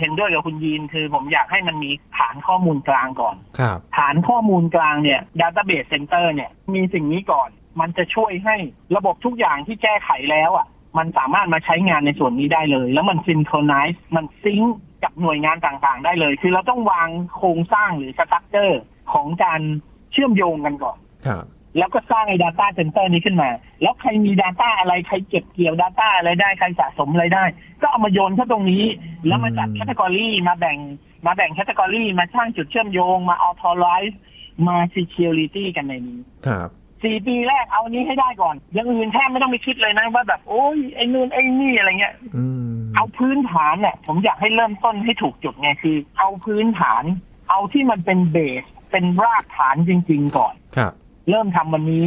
[0.00, 7.48] เห็นด้วยกับคุณยีนคือผมอยากให้มันมีฐานข้อมูลกลางก่อน ครับ ฐานข้อมูลกลางเนี่ย Database Center เนี่ยมีสิ่งนี้ก่อน
[7.80, 8.56] มันจะช่วยให้
[8.96, 10.66] ระบบทุกอย่างที่แก้ไขแล้วอะ
[10.98, 18.80] มันสามารถมาใช้งานในส่วนนี้ได้เลย แล้วมัน synchronize มันซิงก์กับหน่วยงานต่างๆ ได้เลย คือเราต้องวางโครงสร้างหรือสตรัคเจอร์
[19.12, 19.60] ของการ
[20.12, 21.44] เชื่อมโยงกันก่อนครับ
[21.78, 23.50] แล้วก็สร้างไอ้ Data Center นี้ขึ้นมา
[23.82, 27.44] แล้วใครมี Data อะไรใครเก็บเกี่ยว Data อะไรได้ใครสะสมอะไรได้
[27.80, 28.84] ก็เอามาโยนเข้าตรงนี้
[29.26, 30.78] แล้วมาจัดอืม category มาแบ่ง
[31.26, 34.16] มาแบ่ง category มาสร้างจุดเชื่อมโยง มา authorize
[34.66, 36.68] มา security กันในนี้ครับ
[37.02, 47.04] สี่ปีแรกเอานี้ให้ได้ก่อนอย่างอื่นแทบไม่ต้องไปคิดเลยนะว่าแบบโอ้ยไอ้นู่นไอ้นี่อะไรเงี้ยอืมเอาพื้นฐานเนี่ยผมอยากให้เริ่มต้นให้ถูกจุดไงคือ เอาพื้นฐาน
[47.50, 50.92] เอาที่มันเป็น base เป็นรากฐานจริง ๆ ก่อนครับ
[51.28, 52.06] เริ่มทำวันนี้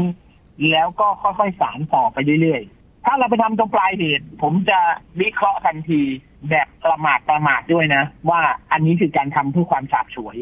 [0.71, 4.79] แล้วก็ค่อยๆสานต่อไปเรื่อยๆ ถ้าเราไปทำตรงปลายเหตุ ผมจะ
[5.21, 6.01] วิเคราะห์ทันที
[6.49, 10.37] แบบประมาทประมาทด้วยนะ ว่าอันนี้คือการทำเพื่อความฉาบฉวย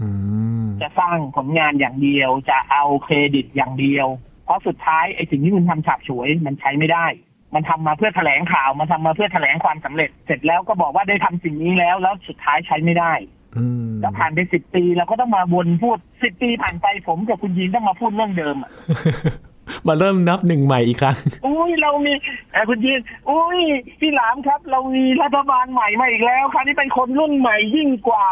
[0.00, 0.08] อื
[0.64, 4.06] มจะสร้างผลงานอย่างเดียว จะเอาเครดิตอย่างเดียว
[4.44, 7.06] เพราะสุดท้ายไอ้สิ่งที่คุณทำฉาบฉวยมันใช้ไม่ได้
[7.54, 13.37] มันทำมาเพื่อแถลงข่าว มันทำมาเพื่อแถลงความสำเร็จ เสร็จแล้วก็บอกว่าได้ทำสิ่งนี้แล้ว แล้วสุดท้ายใช้ไม่ได้อืม
[14.00, 18.70] แล้วผ่านไปสิบปีเราก็ต้องมาวนพูดสิบปีผ่านไปผมกับคุณยินต้องมาพูดเรื่องเดิมอะ
[19.88, 21.16] มาเริ่มนับหนึ่งใหม่อีกครั้ง
[21.46, 22.12] อุ้ยเรามี
[22.52, 23.60] เอ่อคุณยินอุ้ย
[24.00, 28.26] พี่หลามครับ เรามีรัฐบาลใหม่มาอีกแล้วคราวนี้เป็นคนรุ่นใหม่ยิ่งกว่า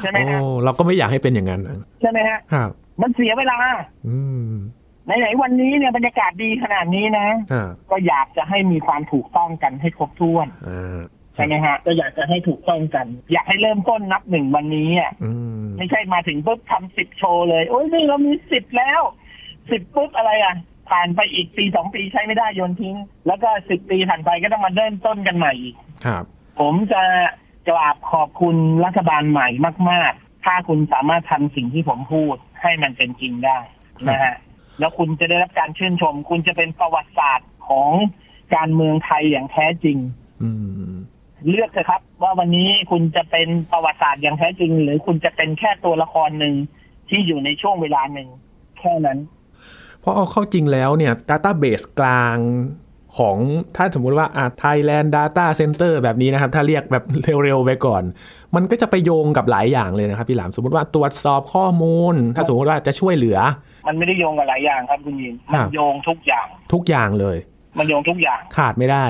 [0.00, 2.70] ใช่ไหมโอ้ฮะเราก็ไม่อยากให้เป็นอย่างนั้นนะใช่ไหมฮะครับ
[3.02, 3.56] มันเสียเวลา
[4.08, 4.18] อื
[4.50, 4.52] ม
[5.06, 10.98] ไหนๆวันนี้เนี่ยบรรยากาศดีขนาดนี้นะครับก็อยากจะให้มีความถูกต้องกันให้ครบถ้วนอ่า
[11.36, 15.30] ใช่ไหมฮะ ก็อยากจะให้ถูกต้องกัน อยากให้เริ่มต้นนับหนึ่งวันนี้อะอื
[15.62, 19.00] มไม่ใช่มาถึงปุ๊บทำสิบโชว์เลย โอ้ยนี่เรามีสิบแล้ว
[19.70, 20.54] สิบปุ๊บอะไรอะ
[20.90, 22.96] ผ่านไปอีกปีสองปีใช้ไม่ได้โยนทิ้ง
[23.26, 26.24] แล้วก็สิบปีผ่านไปก็ต้องมาเริ่มต้นกันใหม่อีกครับ
[26.60, 27.02] ผมจะ
[27.68, 29.48] กราบขอบคุณรัฐบาลใหม่
[29.90, 33.58] มาก ๆ ถ้าคุณสามารถทำสิ่งที่ผมพูดให้มันเป็นจริงได้
[34.08, 34.34] นะฮะ
[34.78, 37.90] แล้วคุณจะได้รับการชื่นชม คุณจะเป็นประวัติศาสตร์ของ
[38.54, 39.98] การเมืองไทยอย่างแท้จริง
[40.42, 40.50] อื
[40.92, 40.95] ม
[41.48, 46.54] เลือกเถอะครับ ว่าวันนี้คุณจะเป็นประวัติศาสตร์อย่างแท้จริง หรือคุณจะเป็นแค่ตัวละครหนึ่ง
[47.08, 48.28] ที่อยู่ในช่วงเวลาหนึ่ง
[48.78, 49.18] แค่นั้น
[50.00, 52.38] เพราะเอาเข้าจริงแล้วเนี่ย Database กลาง
[53.18, 53.36] ของ
[53.76, 57.04] ถ้าสมมุติว่าอ่า Thailand Data Center แบบนี้นะครับ ถ้าเรียกแบบ
[57.44, 58.02] เร็วๆไปก่อน
[58.54, 63.38] มันก็จะไปโยงกับหลายอย่างเลยนะครับพี่หลาม สมมติว่าตรวจสอบข้อมูล ถ้าสมมติว่าจะช่วยเหลือ
[63.88, 67.36] มันไม่ได้โยงกับหลายอย่างครับคุณยินครัมันบโยงทุกอย่าง ทุกอย่างเลย
[67.78, 69.06] มันโยงทุกอย่างขาดไม่ได้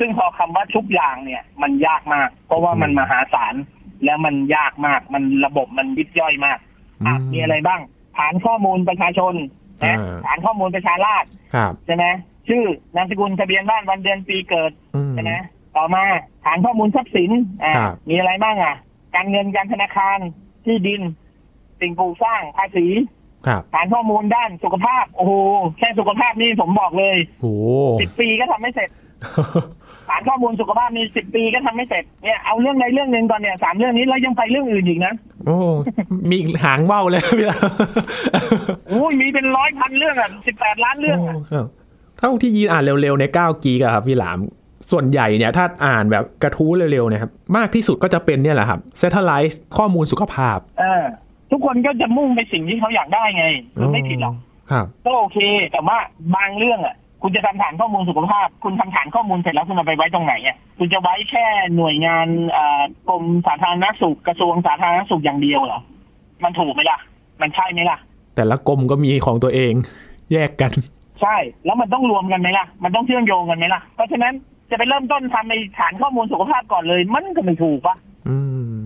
[0.00, 3.54] ซึ่งพอคำว่าทุกอย่างเนี่ย มันยากมาก เพราะว่ามันมหาศาล
[4.04, 6.58] แล้วมันยากมาก มันระบบมันยิบย่อยมาก
[7.06, 7.80] อะอืมมีอะไรบ้าง
[8.18, 9.34] ฐานข้อมูลประชาชน
[9.84, 12.04] นะอ่าฐานข้อมูลประชาราษฎรครับใช่ไหม
[12.48, 15.32] ชื่อนามสกุลทะเบียนบ้านวันเดือนปีเกิดอืมใช่ไหม
[15.76, 16.02] ต่อมา
[16.44, 17.30] ฐานข้อมูลทรัพย์สิน
[17.64, 18.76] อ่าครับมีอะไรบ้างอะ
[19.14, 20.18] การเงินการธนาคาร
[20.64, 21.00] ที่ดิน
[21.80, 22.86] สิ่งปลูกสร้างภาษี
[23.46, 25.32] ครับฐานข้อมูลด้านสุขภาพ โอ้โห
[25.78, 27.52] แค่สุขภาพนี่ผมบอกเลยโอ้
[28.00, 28.88] สิบปีก็ทำไม่เสร็จ
[30.08, 35.12] ฐานข้อมูลสุขภาพมีสิบปีก็ทำไม่เสร็จเนี่ยเอาเรื่องใดเรื่องหนึ่งก่อนเนี่ยสามเรื่องนี้แล้วยังไปเรื่องอื่นอีกนะ
[35.46, 35.58] โอ้
[36.28, 37.62] มีอีกหางว่าวเลยพี่หลาม
[38.88, 41.66] โอ้ยมีเป็นร้อยพันเรื่องอะสิบแปดล้านเรื่องอะโครับ
[42.18, 44.38] เท่าที่ยีนอ่านเร็วๆใน9กีกอะครับพี่หลาม
[44.90, 51.04] ส่วนใหญ่เนี่ยถ้าอ่านแบบกระทู้เร็วๆเนะครับมากที่สุดก็จะเป็นเนี่ยแหละครับ Satellite ข้อมูลสุขภาพเออ
[51.50, 53.44] ทุกคนก็จะมุ่งไปสิ่งที่เขาอยากได้ไง
[53.80, 54.34] มันไม่ผิดหรอก
[54.72, 55.38] ครับก็โอเค
[55.72, 55.98] แต่ว่า
[56.36, 65.80] บางเรื่องอะ คุณจะทำฐานข้อมูลสุขภาพ คุณทำฐานข้อมูลเสร็จแล้วคุณเอาไปไว้ตรงไหนอะคุณจะไว้แค่หน่วยงานเอ่อกรมสาธารณสุขกระทรวงสาธารณสุขอย่างเดียวเหรอ
[66.44, 66.98] มันถูกไหมล่ะ
[67.40, 67.98] มันใช่ไหมล่ะ
[68.36, 69.72] แต่ละกรมก็มีของตัวเอง
[70.32, 70.72] แยกกัน
[71.20, 74.34] ใช่ แล้วมันต้องรวมกันไหมล่ะ มันต้องเชื่อมโยงกันไหมล่ะ เพราะฉะนั้น
[74.70, 77.96] จะไปเริ่มต้นทำในฐานข้อมูลสุขภาพก่อนเลย มันก็ไม่ถูกปะ
[78.28, 78.36] อื
[78.72, 78.78] ม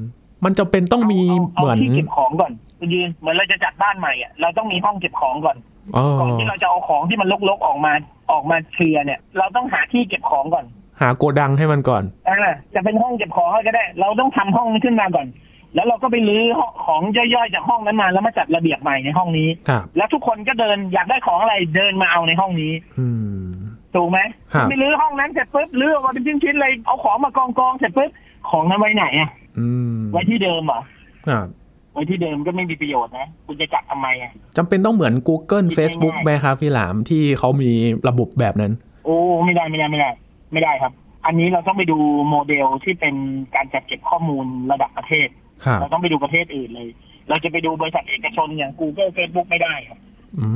[0.45, 1.21] มันจะเป็นต้องมี
[1.55, 5.57] เอาเหมือนเอาที่เก็บของก่อนคุณยืนเหมือนเราจะจัดบ้านใหม่อะเราต้องมีห้องเก็บของก่อน
[5.97, 7.93] อ๋อก่อนที่เราจะเอาของที่มันลกๆออกมา
[8.31, 10.65] ออกมาเคลียร์เนี่ย เราต้องหาที่เก็บของก่อน
[11.01, 15.27] หาโกดังให้มันก่อนอ่าจะเป็นห้องเก็บของก็ได้ เราต้องทำห้องนี้ขึ้นมาก่อน
[15.75, 16.45] แล้วเราก็ไปรื้อ
[16.87, 23.09] ของย่อยๆจากห้องนั้นมา แล้วมาจัดระเบียบใหม่ในห้องนี้ครับแล้วทุกคนก็เดินอยากได้ของอะไรเดินมาเอาในห้องนี้ อื
[23.39, 23.47] ม
[23.95, 24.19] ถูกไหม
[24.55, 28.11] ครับไม่รื้อห้องนั้นเสร็จปุ๊บรื้อออกมาเป็นชิ้นๆเลยเอาของมากองกองๆเสร็จปุ๊บ
[28.51, 30.81] ของนั้นไว้ไหนอะอืมไว้ที่เดิมเหรอ
[31.29, 31.47] ครับ
[31.95, 37.71] ไว้ที่เดิมก็ไม่มีประโยชน์นะ คุณจะจัดทำไมอะจำเป็นต้องเหมือน Google คิดง่ายๆ Facebook ไหมครับพี่หลามที่เขามี
[38.09, 38.73] ระบบแบบนั้น
[39.05, 40.11] โอ้ไม่ได้ไม่ได้ไม่ได้
[40.53, 40.93] ไม่ได้ครับ
[41.27, 43.15] อันนี้เราต้องไปดูโมเดลที่เป็น
[43.55, 45.29] การจัดเก็บข้อมูลระดับประเทศ
[45.65, 46.89] ครับเราต้องไปดูประเทศอื่นเลย
[47.29, 49.99] เราจะไปดูบริษัทเอกชนอย่าง Google Facebook ไม่ได้ครับ
[50.41, 50.49] อื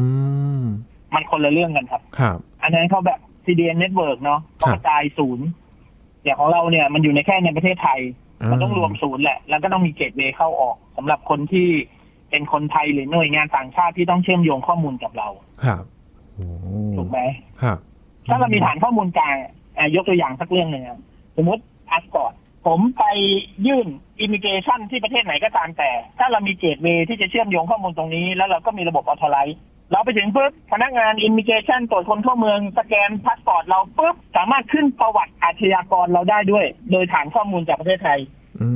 [0.62, 0.64] ม
[1.14, 5.46] มันคนละเรื่องกันครับ ครับ อันนั้นเขาแบบ CDN Network เนาะครัต้องกระจายศูนย์
[6.22, 11.68] อย่างของเราเนี่ยมันอยู่ในแค่ในประเทศไทยอ่า มัมันต้องรวมศูนย์แหละ แล้วก็ต้องมี gateway เข้าออกสำหรับคนที่
[12.30, 15.28] เป็นคนไทยหรือหน่วยงานต่างชาติที่ต้องเชื่อมโยงข้อมูลกับเรา
[15.64, 15.84] ครับ
[16.34, 16.46] โอ้
[16.96, 17.18] ถูกไหม
[17.62, 17.78] ครับ
[18.28, 19.36] ถ้าเรามีฐานข้อมูลกลาง
[19.78, 20.98] อะยกตัวอย่างสักเรื่องหนึ่งอะ
[21.36, 22.32] สมมติพาสปอร์ต
[22.66, 23.04] ผมไป
[23.66, 23.86] ยื่น
[24.20, 29.58] immigration ที่ประเทศไหนก็ตามแต่ ถ้าเรามี gateway ที่จะเชื่อมโยงข้อมูลตรงนี้ แล้วเราก็มีระบบ authorize
[29.92, 38.18] เราไปถึงปุ๊บพนักงาน immigration ตรวจคนเข้าเมือง สแกนพาสปอร์ตเราปุ๊บสามารถขึ้นประวัติอาชญากรเราได้ด้วย โดยฐานข้อมูลจากประเทศไทย
[38.60, 38.68] อื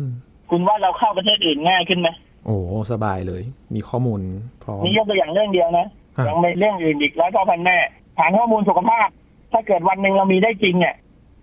[0.00, 0.02] ม
[0.50, 2.08] คุณว่าเราเข้าประเทศอื่นง่ายขึ้นไหม
[2.46, 2.56] โอ้
[2.92, 3.42] สบายเลย
[3.74, 4.20] มีข้อมูล
[4.62, 7.76] พร้อมนี่ยกตัวอย่างเรื่องเดียวนะครับยังไม่เรื่องอื่นอีกร้อยพ่อพันแม่
[8.18, 9.08] ฐานข้อมูลสุขภาพ
[9.52, 10.94] ถ้าเกิดวันหนึ่งเรามีได้จริงเนี่ย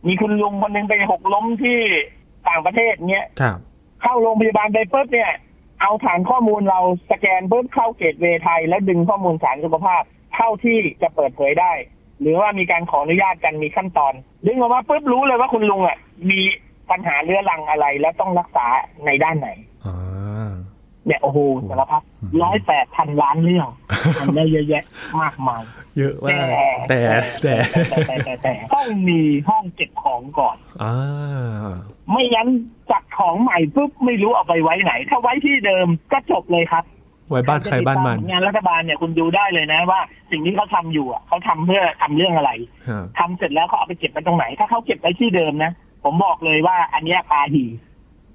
[0.08, 1.77] มีคุณลุงคนหนึ่งไปหกล้มที่
[2.47, 3.58] ต่างประเทศเนี้ยครับ
[4.01, 5.32] เข้าโรงพยาบาลไปปุ๊บเนี่ย
[5.82, 6.80] เอาฐานข้อมูลเรา
[7.12, 10.04] สแกนปุ๊บเข้าเกตเวย์ไทย แล้วดึงข้อมูลสารสุขภาพ
[10.36, 11.74] เท่าที่จะเปิดเผยได้
[12.22, 14.13] หรือว่ามีการขออนุญาตกันมีขั้นตอน
[14.46, 15.98] ดึงออกมาปุ๊บรู้เลยว่าคุณลุงอะ
[16.30, 16.39] มี
[16.89, 18.65] ปัญหาเรื้อรังอะไรและต้องรักษา
[19.06, 19.50] ในด้านไหน
[19.86, 20.52] อ่า
[21.06, 21.39] เนี่ยโอ้โห
[21.70, 22.02] สารพัด
[22.44, 23.68] ร้อยแปดพันล้านเรื่อง
[24.20, 24.84] มันได้เยอะแยะ
[25.22, 25.62] มากมาย
[26.00, 26.48] เยอะมาก
[26.90, 27.00] แต่
[27.42, 27.56] แต่
[27.90, 30.96] แต่แต่แต่ต้องมีห้องเก็บของก่อนอ่า
[32.12, 32.48] ไม่งั้น
[32.92, 36.84] จัดของใหม่ปุ๊บไม่รู้เอาไปไว้ไหน ถ้าไว้ที่เดิมก็จบเลยครับ
[37.30, 40.00] ไว้บ้านใครบ้านมันงานรัฐบาลเนี่ยคุณดูได้เลยนะว่า
[40.32, 42.52] สิ่งที่เขาทำอยู่อะเขาทำเพื่อทำเรื่องอะไร
[42.90, 45.72] ฮะทำเสร็จแล้วเขาเอาไปเก็บไว้ตรงไหน ถ้าเขาเก็บไว้ที่เดิมนะ
[46.04, 47.66] ผมบอกเลยว่า อันเนี้ยปาหี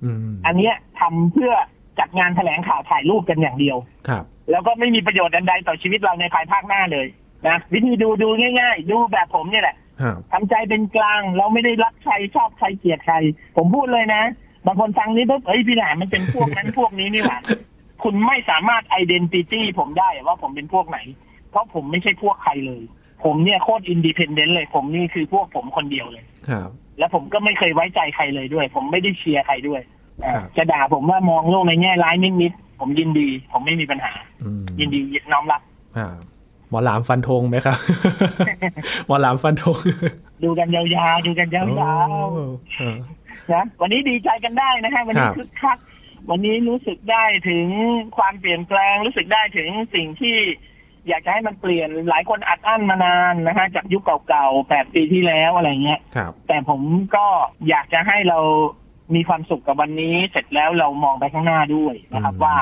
[0.05, 1.53] อืมอันเนี้ยทำเพื่อ
[1.99, 3.77] จัดงานแถลงข่าวถ่ายรูปกันอย่างเดียว
[4.09, 7.07] ครับ แล้วก็ไม่มีประโยชน์อันใดต่อชีวิตเราในภายภาคหน้าเลย
[7.49, 8.29] นะวิธีดูดู
[8.61, 13.17] ง่ายๆ ดูแบบผมเนี่ยแหละฮะทำใจเป็นกลาง เราไม่ได้รักใครชอบใครเกลียดใคร
[13.57, 14.23] ผมพูดเลยนะ
[14.67, 17.39] บางคนฟังนี้ปุ๊บเอ้ยพี่หนามมันเป็นพวกนั้นพวกนี้นี่หว่า
[18.03, 20.99] คุณไม่สามารถ identity ผมได้ว่าผมเป็นพวกไหน
[21.51, 22.83] เพราะผมไม่ใช่พวกใครเลย
[23.25, 29.81] ผมเนี่ยโคตร independent เลย ผมนี่คือพวกผมคนเดียวเลยครับแล้วผมก็ไม่เคยไว้ใจใครเลยด้วย ผมไม่ได้เชียร์ใครด้วย
[30.25, 34.13] อ่าครับจะด่าผมว่ามองโลกในแง่ร้ายนิดๆผมยินดี ผมไม่มีปัญหา
[34.45, 35.01] อืมยินดี
[35.33, 35.61] น้อมรับ
[35.97, 36.34] อ่าห
[36.75, 37.79] มอหลามฟันธงไหมครับ
[39.07, 39.79] หมอหลามฟันธง
[40.43, 40.85] ดูกันยา
[41.15, 41.89] วๆ ดูกันยาวโอ้
[42.79, 45.79] เออๆนะวันนี้ดีใจกันได้นะฮะวันนี้ครับคึกคัก
[46.31, 47.67] วันนี้รู้สึกได้ถึง
[48.17, 50.37] ความเปลี่ยนแปลง รู้สึกได้ถึงสิ่งที่
[51.09, 56.81] อยากจะให้มันเปลี่ยนหลายคนอัดอั้นมานานนะฮะจากยุคเก่าๆแปดปีที่แล้วอะไรเงี้ยครับแต่ผม
[57.17, 57.27] ก็
[57.69, 58.39] อยากจะให้เรา
[59.15, 62.57] มีความสุขกับวันนี้ เสร็จแล้วเรามองไปข้างหน้าด้วยนะครับอืมว่า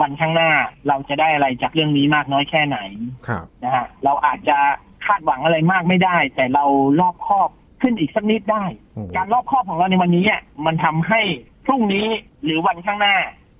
[0.00, 0.50] วันข้างหน้า
[0.88, 2.78] เราจะได้อะไรจากเรื่องนี้มากน้อยแค่ไหน
[3.26, 4.58] ครับนะฮะเราอาจจะ
[5.06, 6.64] คาดหวังอะไรมากไม่ได้ แต่เรา
[7.00, 7.50] รอบคอบ
[7.82, 11.20] ขึ้นอีกสักนิดได้โอ้การรอบคอบของเราในวันนี้อะมันทำให้
[11.66, 12.06] พรุ่งนี้
[12.44, 13.16] หรือวันข้างหน้า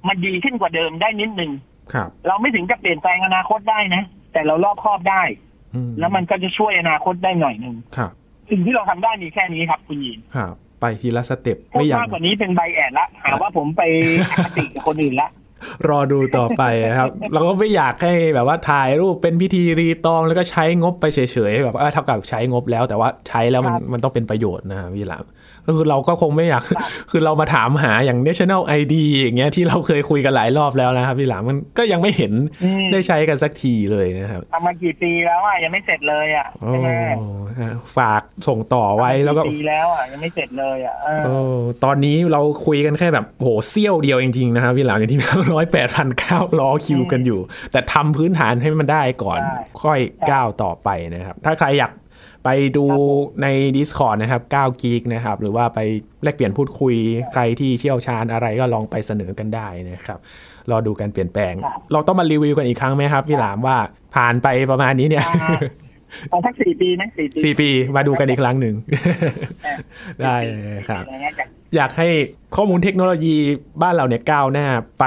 [0.08, 1.52] มันดีขึ้นกว่าเดิมได้นิดนึง
[1.92, 5.22] ครับเราไม่ถึงกับเปลี่ยนแปลงอนาคตได้นะ แต่เรารอบคอบได้
[5.74, 8.10] อืแล้วมันก็จะช่วยอนาคตได้หน่อยหนึ่งครับ
[8.50, 13.82] สิ่งที่เราทำได้มีแค่นี้ครับคุณยีนครับไปทีละสเต็ปพูดไม่อยากมากกว่านี้เป็นใบแอดละหาว่าผมไป
[14.30, 15.28] อคติกับคนอื่นละ
[15.88, 21.18] รอดูต่อไปนะครับ เราก็ไม่อยากให้แบบว่าถ่ายรูปเป็นพิธีรีตองแล้วก็ใช้งบไปเฉ
[21.50, 25.24] ยๆแบบเออเท่ากับใช้งบแล้ว แต่ว่าใช้แล้วมันครับมันต้องเป็นประโยชน์นะครับพี่หลาม
[25.66, 32.32] ก็คือเราก็คงไม่อยากครับคือเรามาถามหาอย่าง national ID อย่างเงี้ยที่เราเคยคุยกันหลายรอบแล้วนะครับพี่หลามมันก็ยังไม่เห็น
[32.64, 36.88] อืมได้ใช้กันสักทีเลยนะครับทำมากี่ปีแล้วอะยังไม่เสร็จเลยอะโอ้ใช่ไหม
[37.60, 41.34] ฮะฝากส่งต่อไว้แล้วก็ปีแล้วอะยังไม่เสร็จเลยอะเออโอ้
[41.84, 45.20] ตอนนี้เราคุยกันแค่แบบโหเซี่ยวเดียวจริงๆนะครับพี่หลามอย่างที่
[45.54, 47.40] ร้อยแปดพันเก้ารอคิวกันอยู่
[47.72, 50.00] แต่ทำพื้นฐานให้มันได้ก่อนใช่ค่อย
[50.30, 51.92] ก้าวต่อไปนะครับ ถ้าใครอยาก
[52.48, 52.86] ไปดู
[53.42, 55.78] ใน Discord นะครับ9 g ีกนะครับ หรือว่าไป
[56.22, 56.94] แลกเปลี่ยนพูดคุย
[57.32, 60.18] ใครที่เชี่ยวชาญอะไรก็ลองไปเสนอกันได้นะครับ
[60.70, 61.54] รอดูการเปลี่ยนแปลง
[61.92, 63.76] เราต้องมารีวิวกันอีกครั้งไหมครับ พี่หลามว่า
[64.14, 65.58] ผ่านไปประมาณนี้เนี่ยอ่า
[66.30, 68.74] เอาสักสี่ปีไหมสี่ปีสี่ปีมาดูกันอีกครั้งหนึ่ง
[70.20, 72.08] ได้เลยครับอะไรเงี้ยจากอยากให้
[72.56, 73.36] ข้อมูลเทคโนโลยี
[73.82, 74.66] บ้านเราเนี่ยก้าวหน้า
[75.00, 75.04] ไป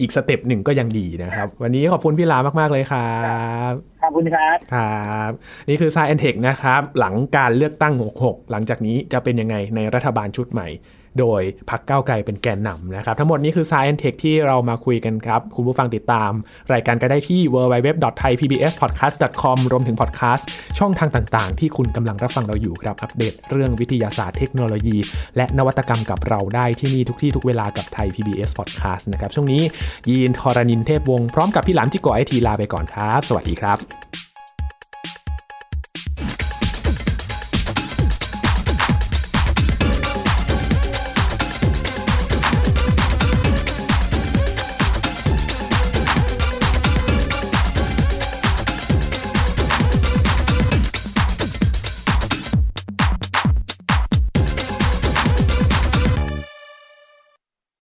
[0.00, 3.14] อีกสเต็ปหนึ่งก็ยังดีนะครับ วันนี้ขอบคุณพี่ลามากๆเลยครั
[3.70, 5.30] บขอบคุณครับครับ
[5.68, 10.68] นี่คือ Science Tech นะครับ หลังการเลือกตั้ง 66 หลังจากนี้จะเป็นยังไงในรัฐบาลชุดใหม่
[11.18, 16.30] โดยพักเก้าไกลเป็นแกนนำนะครับ ทั้งหมดนี้คือ Science Tech ที่เรามาคุยกันครับ คุณผู้ฟังติดตาม
[16.72, 20.46] รายการก็ได้ที่ www.thaipbspodcast.com รวมถึงพอดแคสต์
[20.78, 24.96] ช่องทางต่างๆ ที่คุณกำลังรับฟังเราอยู่ครับ อัปเดตเรื่องวิทยาศาสตร์เทคโนโลยี
[25.36, 29.62] และนวัตกรรมกับเราได้ที่นี่ทุกที่ทุกเวลากับไทย PBS Podcast นะครับช่วงนี้
[30.08, 34.09] ยีนทรณินเทพวงศ์พร้อมกับพี่หลามจิโกไอทีลาไปก่อนครับ สวัสดีครับ